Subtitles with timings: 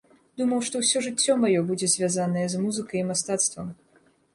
[0.41, 3.75] Думаў, што ўсё жыццё маё будзе звязанае з музыкай і мастацтвам.